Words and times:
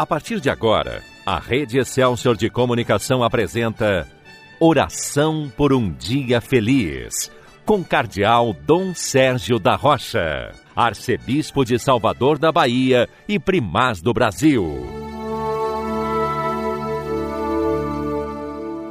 A 0.00 0.06
partir 0.06 0.40
de 0.40 0.48
agora, 0.48 1.02
a 1.26 1.38
Rede 1.38 1.78
Excelsior 1.78 2.34
de 2.34 2.48
Comunicação 2.48 3.22
apresenta 3.22 4.08
Oração 4.58 5.52
por 5.54 5.74
um 5.74 5.92
Dia 5.92 6.40
Feliz, 6.40 7.30
com 7.66 7.84
Cardeal 7.84 8.56
Dom 8.66 8.94
Sérgio 8.94 9.58
da 9.58 9.76
Rocha, 9.76 10.52
Arcebispo 10.74 11.66
de 11.66 11.78
Salvador 11.78 12.38
da 12.38 12.50
Bahia 12.50 13.10
e 13.28 13.38
Primaz 13.38 14.00
do 14.00 14.14
Brasil. 14.14 14.64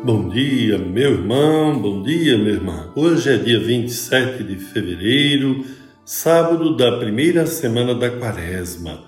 Bom 0.03 0.29
dia, 0.29 0.77
meu 0.77 1.13
irmão, 1.13 1.81
bom 1.81 2.03
dia, 2.03 2.37
minha 2.37 2.51
irmã. 2.51 2.93
Hoje 2.95 3.33
é 3.33 3.37
dia 3.37 3.59
27 3.59 4.43
de 4.43 4.57
fevereiro, 4.57 5.65
sábado 6.05 6.77
da 6.77 6.99
primeira 6.99 7.47
semana 7.47 7.95
da 7.95 8.11
quaresma, 8.11 9.05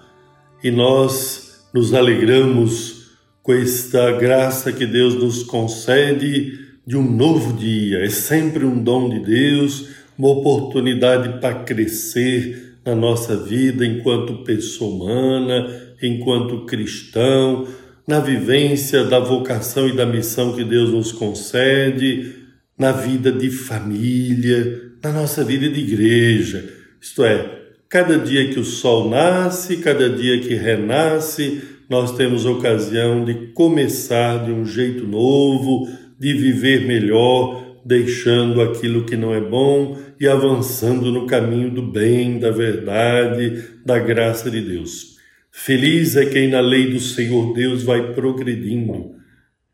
e 0.64 0.72
nós 0.72 1.51
nos 1.74 1.94
alegramos 1.94 3.12
com 3.42 3.54
esta 3.54 4.12
graça 4.12 4.72
que 4.72 4.86
Deus 4.86 5.16
nos 5.16 5.44
concede 5.44 6.60
de 6.86 6.98
um 6.98 7.04
novo 7.04 7.54
dia. 7.54 8.00
É 8.00 8.10
sempre 8.10 8.66
um 8.66 8.84
dom 8.84 9.10
de 9.10 9.20
Deus, 9.20 9.88
uma 10.18 10.30
oportunidade 10.30 11.40
para 11.40 11.64
crescer 11.64 12.78
na 12.86 12.96
nossa 12.96 13.38
vida 13.38 13.86
enquanto 13.86 14.44
pessoa 14.44 14.92
humana, 14.92 15.96
enquanto 16.02 16.66
cristão, 16.66 17.68
na 18.08 18.20
vivência 18.20 19.04
da 19.04 19.20
vocação 19.20 19.88
e 19.88 19.96
da 19.96 20.06
missão 20.06 20.54
que 20.54 20.64
Deus 20.64 20.92
nos 20.92 21.12
concede, 21.12 22.36
na 22.78 22.92
vida 22.92 23.32
de 23.32 23.50
família, 23.50 24.92
na 25.04 25.12
nossa 25.12 25.44
vida 25.44 25.70
de 25.70 25.80
igreja. 25.80 26.68
Isto 27.00 27.24
é, 27.24 27.61
Cada 27.92 28.18
dia 28.18 28.48
que 28.48 28.58
o 28.58 28.64
sol 28.64 29.10
nasce, 29.10 29.76
cada 29.76 30.10
dia 30.10 30.40
que 30.40 30.56
renasce, 30.56 31.62
nós 31.90 32.16
temos 32.16 32.46
ocasião 32.46 33.26
de 33.26 33.48
começar 33.48 34.46
de 34.46 34.52
um 34.54 34.66
jeito 34.66 35.06
novo, 35.06 35.90
de 36.18 36.32
viver 36.32 36.88
melhor, 36.88 37.82
deixando 37.84 38.62
aquilo 38.62 39.04
que 39.04 39.18
não 39.18 39.36
é 39.36 39.42
bom 39.42 40.00
e 40.18 40.26
avançando 40.26 41.12
no 41.12 41.28
caminho 41.28 41.70
do 41.70 41.82
bem, 41.82 42.40
da 42.40 42.50
verdade, 42.50 43.62
da 43.86 44.00
graça 44.00 44.50
de 44.50 44.62
Deus. 44.62 45.18
Feliz 45.52 46.16
é 46.16 46.26
quem 46.26 46.48
na 46.48 46.62
lei 46.62 46.92
do 46.92 47.00
Senhor 47.02 47.54
Deus 47.54 47.84
vai 47.84 48.14
progredindo. 48.14 49.16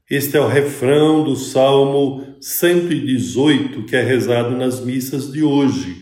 Este 0.09 0.37
é 0.37 0.41
o 0.41 0.47
refrão 0.47 1.23
do 1.23 1.35
Salmo 1.35 2.35
118 2.41 3.83
que 3.83 3.95
é 3.95 4.01
rezado 4.01 4.57
nas 4.57 4.83
missas 4.83 5.31
de 5.31 5.43
hoje. 5.43 5.95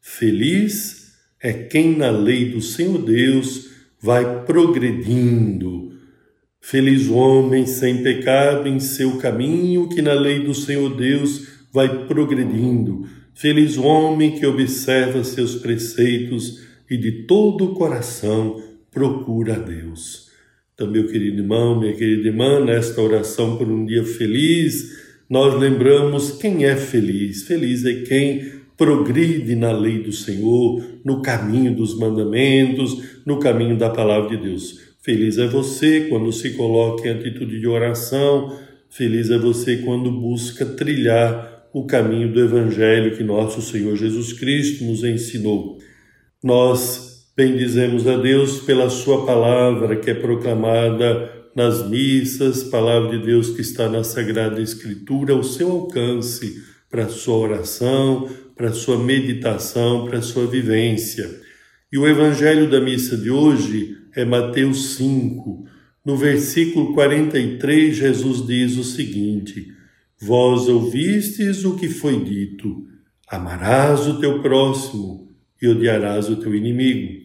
Feliz 0.00 0.99
é 1.42 1.52
quem 1.52 1.96
na 1.96 2.10
lei 2.10 2.50
do 2.50 2.60
Senhor 2.60 2.98
Deus 2.98 3.70
vai 4.00 4.44
progredindo. 4.44 5.92
Feliz 6.60 7.08
o 7.08 7.14
homem 7.14 7.66
sem 7.66 8.02
pecado 8.02 8.68
em 8.68 8.78
seu 8.78 9.16
caminho, 9.16 9.88
que 9.88 10.02
na 10.02 10.12
lei 10.12 10.40
do 10.40 10.54
Senhor 10.54 10.94
Deus 10.94 11.48
vai 11.72 12.06
progredindo. 12.06 13.06
Feliz 13.34 13.78
o 13.78 13.84
homem 13.84 14.32
que 14.32 14.44
observa 14.44 15.24
seus 15.24 15.54
preceitos 15.54 16.60
e 16.90 16.96
de 16.96 17.22
todo 17.22 17.64
o 17.64 17.74
coração 17.74 18.62
procura 18.90 19.54
a 19.54 19.58
Deus. 19.58 20.28
Então, 20.74 20.90
meu 20.90 21.06
querido 21.06 21.38
irmão, 21.38 21.78
minha 21.78 21.94
querida 21.94 22.28
irmã, 22.28 22.62
nesta 22.62 23.00
oração 23.00 23.56
por 23.56 23.68
um 23.68 23.86
dia 23.86 24.04
feliz, 24.04 24.98
nós 25.28 25.58
lembramos 25.58 26.32
quem 26.32 26.64
é 26.64 26.76
feliz. 26.76 27.44
Feliz 27.44 27.84
é 27.84 28.02
quem 28.02 28.59
progride 28.80 29.54
na 29.56 29.72
lei 29.72 29.98
do 29.98 30.10
Senhor, 30.10 30.82
no 31.04 31.20
caminho 31.20 31.76
dos 31.76 31.98
mandamentos, 31.98 33.20
no 33.26 33.38
caminho 33.38 33.76
da 33.76 33.90
palavra 33.90 34.30
de 34.30 34.42
Deus. 34.42 34.80
Feliz 35.02 35.36
é 35.36 35.46
você 35.46 36.06
quando 36.08 36.32
se 36.32 36.54
coloca 36.54 37.06
em 37.06 37.10
atitude 37.12 37.60
de 37.60 37.66
oração, 37.66 38.58
feliz 38.88 39.28
é 39.28 39.36
você 39.36 39.76
quando 39.84 40.10
busca 40.10 40.64
trilhar 40.64 41.68
o 41.74 41.84
caminho 41.84 42.32
do 42.32 42.40
Evangelho 42.40 43.14
que 43.14 43.22
nosso 43.22 43.60
Senhor 43.60 43.94
Jesus 43.96 44.32
Cristo 44.32 44.82
nos 44.84 45.04
ensinou. 45.04 45.76
Nós 46.42 47.30
bendizemos 47.36 48.08
a 48.08 48.16
Deus 48.16 48.60
pela 48.60 48.88
Sua 48.88 49.26
palavra 49.26 49.96
que 49.96 50.08
é 50.08 50.14
proclamada 50.14 51.30
nas 51.54 51.86
missas, 51.86 52.64
palavra 52.64 53.10
de 53.10 53.26
Deus 53.26 53.50
que 53.50 53.60
está 53.60 53.90
na 53.90 54.02
Sagrada 54.02 54.58
Escritura, 54.58 55.34
ao 55.34 55.44
seu 55.44 55.70
alcance 55.70 56.70
para 56.90 57.04
a 57.04 57.08
sua 57.08 57.36
oração, 57.36 58.28
para 58.60 58.74
sua 58.74 59.02
meditação, 59.02 60.04
para 60.04 60.18
a 60.18 60.22
sua 60.22 60.46
vivência. 60.46 61.40
E 61.90 61.96
o 61.96 62.06
evangelho 62.06 62.70
da 62.70 62.78
missa 62.78 63.16
de 63.16 63.30
hoje 63.30 63.96
é 64.14 64.22
Mateus 64.22 64.96
5. 64.96 65.64
No 66.04 66.14
versículo 66.14 66.92
43, 66.92 67.96
Jesus 67.96 68.46
diz 68.46 68.76
o 68.76 68.84
seguinte: 68.84 69.72
Vós 70.20 70.68
ouvistes 70.68 71.64
o 71.64 71.74
que 71.74 71.88
foi 71.88 72.22
dito: 72.22 72.86
amarás 73.26 74.06
o 74.06 74.20
teu 74.20 74.42
próximo 74.42 75.32
e 75.60 75.66
odiarás 75.66 76.28
o 76.28 76.36
teu 76.36 76.54
inimigo. 76.54 77.18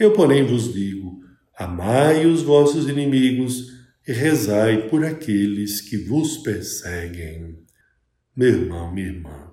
Eu, 0.00 0.12
porém, 0.12 0.42
vos 0.46 0.72
digo: 0.72 1.20
amai 1.54 2.24
os 2.24 2.40
vossos 2.40 2.88
inimigos 2.88 3.74
e 4.08 4.12
rezai 4.14 4.88
por 4.88 5.04
aqueles 5.04 5.82
que 5.82 5.98
vos 5.98 6.38
perseguem. 6.38 7.58
Meu 8.34 8.48
irmão, 8.48 8.94
minha 8.94 9.08
irmã, 9.08 9.47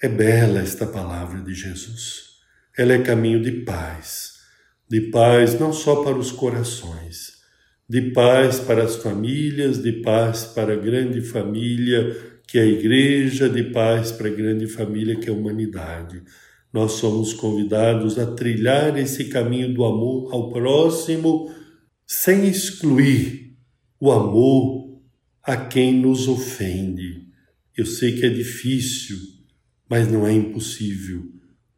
é 0.00 0.08
bela 0.08 0.60
esta 0.60 0.86
palavra 0.86 1.40
de 1.40 1.52
Jesus. 1.54 2.28
Ela 2.76 2.92
é 2.92 3.02
caminho 3.02 3.42
de 3.42 3.50
paz, 3.50 4.34
de 4.88 5.00
paz 5.00 5.58
não 5.58 5.72
só 5.72 6.04
para 6.04 6.16
os 6.16 6.30
corações, 6.30 7.38
de 7.88 8.12
paz 8.12 8.60
para 8.60 8.84
as 8.84 8.96
famílias, 8.96 9.82
de 9.82 9.92
paz 9.92 10.44
para 10.44 10.74
a 10.74 10.76
grande 10.76 11.20
família 11.20 12.16
que 12.46 12.58
é 12.58 12.62
a 12.62 12.66
igreja, 12.66 13.48
de 13.48 13.64
paz 13.64 14.12
para 14.12 14.28
a 14.28 14.32
grande 14.32 14.66
família 14.66 15.16
que 15.16 15.28
é 15.28 15.32
a 15.32 15.36
humanidade. 15.36 16.22
Nós 16.72 16.92
somos 16.92 17.34
convidados 17.34 18.18
a 18.18 18.26
trilhar 18.34 18.96
esse 18.96 19.24
caminho 19.24 19.74
do 19.74 19.84
amor 19.84 20.32
ao 20.32 20.50
próximo, 20.50 21.52
sem 22.06 22.48
excluir 22.48 23.54
o 24.00 24.12
amor 24.12 25.02
a 25.42 25.56
quem 25.56 25.92
nos 25.92 26.28
ofende. 26.28 27.26
Eu 27.76 27.84
sei 27.84 28.12
que 28.12 28.24
é 28.24 28.30
difícil, 28.30 29.37
mas 29.88 30.10
não 30.10 30.26
é 30.26 30.32
impossível. 30.32 31.22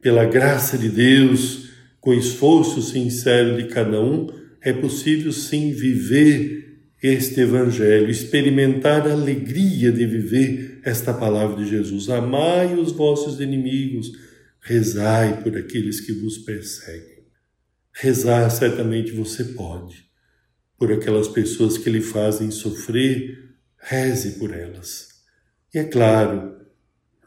Pela 0.01 0.25
graça 0.25 0.77
de 0.77 0.89
Deus, 0.89 1.69
com 1.99 2.13
esforço 2.13 2.81
sincero 2.81 3.55
de 3.55 3.69
cada 3.69 4.01
um, 4.01 4.27
é 4.61 4.73
possível 4.73 5.31
sim 5.31 5.71
viver 5.71 6.61
este 7.01 7.39
Evangelho, 7.39 8.09
experimentar 8.09 9.07
a 9.07 9.13
alegria 9.13 9.91
de 9.91 10.05
viver 10.05 10.79
esta 10.83 11.13
palavra 11.13 11.63
de 11.63 11.69
Jesus. 11.69 12.09
Amai 12.09 12.75
os 12.75 12.91
vossos 12.91 13.39
inimigos, 13.39 14.11
rezai 14.61 15.41
por 15.41 15.57
aqueles 15.57 15.99
que 15.99 16.11
vos 16.11 16.37
perseguem. 16.37 17.23
Rezar 17.93 18.49
certamente 18.51 19.11
você 19.11 19.43
pode. 19.43 20.05
Por 20.77 20.91
aquelas 20.91 21.27
pessoas 21.27 21.77
que 21.77 21.89
lhe 21.89 22.01
fazem 22.01 22.51
sofrer, 22.51 23.49
reze 23.77 24.39
por 24.39 24.53
elas. 24.53 25.09
E 25.73 25.79
é 25.79 25.83
claro, 25.83 26.55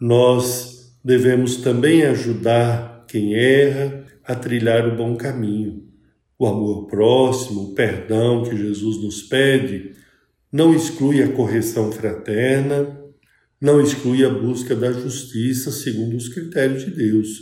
nós 0.01 0.95
devemos 1.05 1.57
também 1.57 2.03
ajudar 2.05 3.05
quem 3.09 3.35
erra 3.35 4.05
a 4.25 4.35
trilhar 4.35 4.89
o 4.89 4.97
bom 4.97 5.17
caminho. 5.17 5.85
O 6.39 6.47
amor 6.47 6.87
próximo, 6.87 7.63
o 7.63 7.75
perdão 7.75 8.43
que 8.43 8.57
Jesus 8.57 9.03
nos 9.03 9.23
pede, 9.23 9.93
não 10.53 10.75
exclui 10.75 11.23
a 11.23 11.29
correção 11.29 11.93
fraterna, 11.93 13.01
não 13.61 13.81
exclui 13.81 14.25
a 14.25 14.29
busca 14.29 14.75
da 14.75 14.93
justiça 14.93 15.71
segundo 15.71 16.17
os 16.17 16.29
critérios 16.29 16.85
de 16.85 16.91
Deus. 16.91 17.41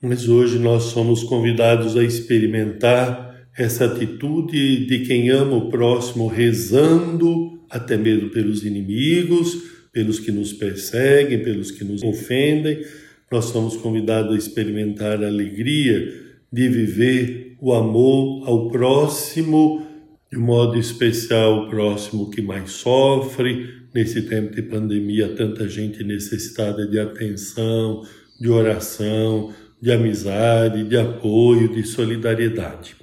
Mas 0.00 0.28
hoje 0.28 0.58
nós 0.58 0.84
somos 0.84 1.22
convidados 1.22 1.96
a 1.96 2.04
experimentar 2.04 3.48
essa 3.56 3.86
atitude 3.86 4.86
de 4.86 5.00
quem 5.00 5.30
ama 5.30 5.56
o 5.56 5.68
próximo, 5.70 6.26
rezando 6.26 7.60
até 7.70 7.96
mesmo 7.96 8.30
pelos 8.30 8.64
inimigos, 8.64 9.73
pelos 9.94 10.18
que 10.18 10.32
nos 10.32 10.52
perseguem, 10.52 11.42
pelos 11.42 11.70
que 11.70 11.84
nos 11.84 12.02
ofendem, 12.02 12.84
nós 13.30 13.46
somos 13.46 13.76
convidados 13.76 14.34
a 14.34 14.38
experimentar 14.38 15.22
a 15.22 15.28
alegria 15.28 16.12
de 16.52 16.68
viver 16.68 17.56
o 17.60 17.72
amor 17.72 18.46
ao 18.46 18.68
próximo, 18.70 19.86
de 20.30 20.38
modo 20.38 20.78
especial 20.78 21.60
o 21.60 21.70
próximo 21.70 22.30
que 22.30 22.42
mais 22.42 22.72
sofre. 22.72 23.84
Nesse 23.94 24.22
tempo 24.22 24.54
de 24.54 24.62
pandemia, 24.62 25.34
tanta 25.36 25.68
gente 25.68 26.02
necessitada 26.02 26.84
de 26.86 26.98
atenção, 26.98 28.02
de 28.40 28.48
oração, 28.48 29.54
de 29.80 29.92
amizade, 29.92 30.82
de 30.82 30.96
apoio, 30.96 31.72
de 31.72 31.84
solidariedade. 31.84 32.96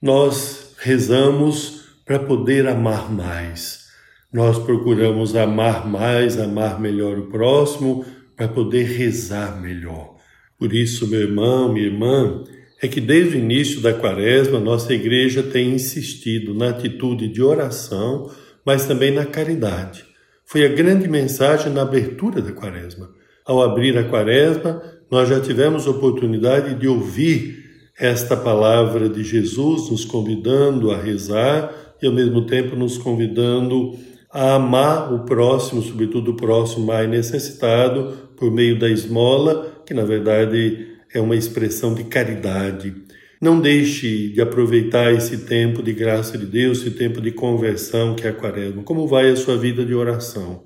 Nós 0.00 0.74
rezamos 0.78 1.84
para 2.06 2.18
poder 2.18 2.66
amar 2.66 3.12
mais. 3.12 3.87
Nós 4.32 4.58
procuramos 4.58 5.34
amar 5.34 5.88
mais, 5.88 6.38
amar 6.38 6.78
melhor 6.78 7.18
o 7.18 7.30
próximo, 7.30 8.04
para 8.36 8.46
poder 8.46 8.84
rezar 8.84 9.60
melhor. 9.60 10.16
Por 10.58 10.74
isso, 10.74 11.08
meu 11.08 11.20
irmão, 11.20 11.72
minha 11.72 11.86
irmã, 11.86 12.44
é 12.82 12.86
que 12.86 13.00
desde 13.00 13.36
o 13.36 13.40
início 13.40 13.80
da 13.80 13.94
quaresma, 13.94 14.60
nossa 14.60 14.92
igreja 14.92 15.42
tem 15.42 15.72
insistido 15.72 16.52
na 16.52 16.68
atitude 16.68 17.26
de 17.26 17.42
oração, 17.42 18.30
mas 18.66 18.86
também 18.86 19.10
na 19.10 19.24
caridade. 19.24 20.04
Foi 20.44 20.64
a 20.64 20.68
grande 20.68 21.08
mensagem 21.08 21.72
na 21.72 21.82
abertura 21.82 22.42
da 22.42 22.52
quaresma. 22.52 23.10
Ao 23.46 23.62
abrir 23.62 23.96
a 23.96 24.04
quaresma, 24.04 24.82
nós 25.10 25.28
já 25.28 25.40
tivemos 25.40 25.86
oportunidade 25.86 26.74
de 26.74 26.86
ouvir 26.86 27.64
esta 27.98 28.36
palavra 28.36 29.08
de 29.08 29.24
Jesus 29.24 29.90
nos 29.90 30.04
convidando 30.04 30.90
a 30.90 30.98
rezar 30.98 31.72
e 32.00 32.06
ao 32.06 32.12
mesmo 32.12 32.46
tempo 32.46 32.76
nos 32.76 32.98
convidando 32.98 33.96
a 34.30 34.54
amar 34.54 35.12
o 35.12 35.24
próximo, 35.24 35.82
sobretudo 35.82 36.32
o 36.32 36.36
próximo 36.36 36.86
mais 36.86 37.08
necessitado, 37.08 38.28
por 38.36 38.50
meio 38.50 38.78
da 38.78 38.88
esmola, 38.88 39.82
que 39.86 39.94
na 39.94 40.04
verdade 40.04 40.86
é 41.12 41.20
uma 41.20 41.36
expressão 41.36 41.94
de 41.94 42.04
caridade. 42.04 42.94
Não 43.40 43.60
deixe 43.60 44.28
de 44.28 44.40
aproveitar 44.40 45.12
esse 45.12 45.38
tempo 45.38 45.82
de 45.82 45.92
graça 45.92 46.36
de 46.36 46.44
Deus, 46.44 46.78
esse 46.78 46.90
tempo 46.90 47.20
de 47.20 47.30
conversão 47.30 48.14
que 48.14 48.26
é 48.26 48.30
a 48.30 48.34
quaresma. 48.34 48.82
Como 48.82 49.06
vai 49.06 49.30
a 49.30 49.36
sua 49.36 49.56
vida 49.56 49.84
de 49.84 49.94
oração? 49.94 50.64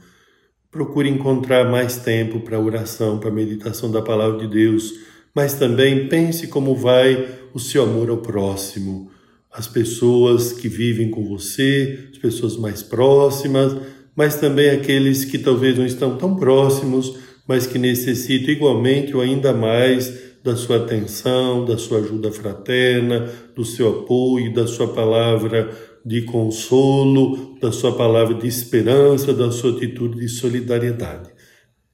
Procure 0.70 1.08
encontrar 1.08 1.70
mais 1.70 1.98
tempo 1.98 2.40
para 2.40 2.58
oração, 2.58 3.18
para 3.18 3.30
meditação 3.30 3.90
da 3.90 4.00
palavra 4.00 4.38
de 4.38 4.46
Deus, 4.48 4.94
mas 5.34 5.52
também 5.54 6.08
pense 6.08 6.48
como 6.48 6.74
vai 6.74 7.28
o 7.52 7.58
seu 7.58 7.82
amor 7.82 8.08
ao 8.08 8.18
próximo, 8.18 9.10
as 9.52 9.66
pessoas 9.66 10.52
que 10.52 10.68
vivem 10.68 11.10
com 11.10 11.24
você, 11.24 12.08
as 12.12 12.18
pessoas 12.18 12.56
mais 12.56 12.82
próximas, 12.82 13.76
mas 14.16 14.36
também 14.36 14.70
aqueles 14.70 15.24
que 15.24 15.38
talvez 15.38 15.76
não 15.76 15.86
estão 15.86 16.16
tão 16.16 16.36
próximos, 16.36 17.16
mas 17.46 17.66
que 17.66 17.78
necessitam 17.78 18.50
igualmente 18.50 19.14
ou 19.14 19.20
ainda 19.20 19.52
mais 19.52 20.32
da 20.42 20.56
sua 20.56 20.78
atenção, 20.78 21.64
da 21.64 21.78
sua 21.78 21.98
ajuda 21.98 22.32
fraterna, 22.32 23.30
do 23.54 23.64
seu 23.64 24.00
apoio, 24.00 24.52
da 24.52 24.66
sua 24.66 24.88
palavra 24.88 25.70
de 26.04 26.22
consolo, 26.22 27.56
da 27.60 27.70
sua 27.70 27.92
palavra 27.92 28.34
de 28.34 28.48
esperança, 28.48 29.32
da 29.32 29.50
sua 29.52 29.76
atitude 29.76 30.18
de 30.18 30.28
solidariedade. 30.28 31.30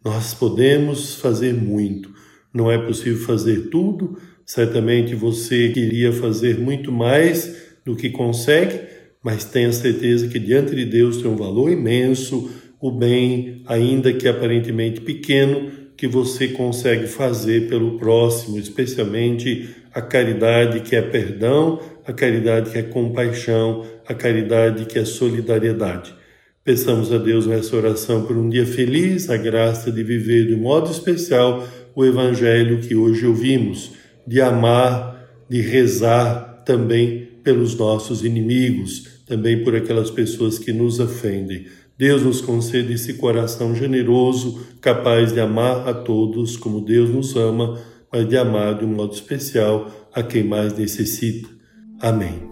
Nós 0.03 0.33
podemos 0.33 1.17
fazer 1.17 1.53
muito. 1.53 2.11
Não 2.55 2.71
é 2.71 2.79
possível 2.79 3.23
fazer 3.27 3.69
tudo. 3.69 4.17
Certamente 4.49 5.15
você 5.15 5.69
queria 5.69 6.11
fazer 6.11 6.59
muito 6.59 6.91
mais 6.91 7.55
do 7.85 7.95
que 7.95 8.09
consegue, 8.09 8.81
mas 9.23 9.45
tenha 9.45 9.71
certeza 9.71 10.27
que 10.27 10.39
diante 10.39 10.75
de 10.75 10.87
Deus 10.87 11.19
tem 11.19 11.31
um 11.31 11.37
valor 11.37 11.71
imenso, 11.71 12.51
o 12.81 12.91
bem, 12.91 13.63
ainda 13.67 14.11
que 14.11 14.27
aparentemente 14.27 15.03
pequeno, 15.03 15.71
que 15.95 16.09
você 16.09 16.49
consegue 16.49 17.07
fazer 17.07 17.69
pelo 17.69 17.99
próximo, 17.99 18.59
especialmente 18.59 19.69
a 19.93 20.01
caridade 20.01 20.81
que 20.81 20.97
é 20.97 21.03
perdão, 21.03 21.79
a 22.07 22.13
caridade 22.15 22.71
que 22.71 22.79
é 22.79 22.83
compaixão, 22.83 23.85
a 24.07 24.15
caridade 24.15 24.87
que 24.87 24.99
é 24.99 25.05
solidariedade. 25.05 26.15
Peçamos 26.65 27.13
a 27.13 27.19
Deus 27.19 27.47
nessa 27.47 27.77
oração 27.77 28.25
por 28.25 28.35
um 28.35 28.49
dia 28.49 28.65
feliz, 28.65 29.29
a 29.29 29.37
graça 29.37 29.93
de 29.93 30.03
viver 30.03 30.47
de 30.47 30.57
modo 30.57 30.91
especial 30.91 31.69
o 31.95 32.03
Evangelho 32.03 32.79
que 32.79 32.95
hoje 32.95 33.27
ouvimos, 33.27 33.99
de 34.29 34.43
amar, 34.43 35.27
de 35.49 35.63
rezar 35.63 36.63
também 36.67 37.27
pelos 37.43 37.75
nossos 37.75 38.23
inimigos, 38.23 39.23
também 39.27 39.65
por 39.65 39.75
aquelas 39.75 40.11
pessoas 40.11 40.59
que 40.59 40.71
nos 40.71 41.01
ofendem. 41.01 41.65
Deus 41.97 42.23
nos 42.23 42.43
concede 42.43 42.93
esse 42.93 43.15
coração 43.15 43.75
generoso, 43.75 44.61
capaz 44.83 45.33
de 45.33 45.41
amar 45.41 45.89
a 45.89 45.95
todos 45.95 46.59
como 46.59 46.83
Deus 46.83 47.09
nos 47.09 47.35
ama, 47.37 47.81
mas 48.13 48.29
de 48.29 48.37
amar 48.37 48.79
de 48.79 48.85
um 48.85 48.89
modo 48.89 49.15
especial 49.15 49.91
a 50.13 50.23
quem 50.23 50.45
mais 50.45 50.77
necessita. 50.77 51.49
Amém. 51.99 52.47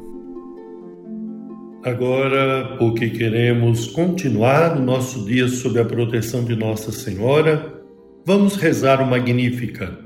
Agora, 1.84 2.76
porque 2.78 3.11
queremos 3.11 3.87
continuar 3.87 4.78
o 4.78 4.82
nosso 4.82 5.26
dia 5.26 5.46
sob 5.46 5.78
a 5.78 5.84
proteção 5.84 6.43
de 6.43 6.56
Nossa 6.56 6.90
Senhora, 6.90 7.81
vamos 8.25 8.56
rezar 8.56 9.00
o 9.02 9.06
Magnífica, 9.06 10.06